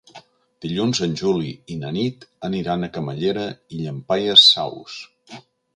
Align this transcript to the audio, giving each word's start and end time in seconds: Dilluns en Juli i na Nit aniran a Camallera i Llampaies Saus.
Dilluns 0.65 1.01
en 1.07 1.13
Juli 1.21 1.51
i 1.75 1.77
na 1.83 1.91
Nit 1.99 2.27
aniran 2.49 2.89
a 2.89 2.93
Camallera 2.97 3.47
i 3.77 3.85
Llampaies 3.87 4.51
Saus. 4.57 5.03